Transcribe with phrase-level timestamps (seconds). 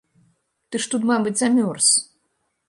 [0.69, 1.93] Ты ж тут, мабыць, змёрз.